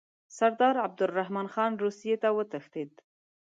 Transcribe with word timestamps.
سردار 0.37 0.75
عبدالرحمن 0.85 1.47
خان 1.53 1.71
روسیې 1.83 2.15
ته 2.23 2.29
وتښتېد. 2.37 2.91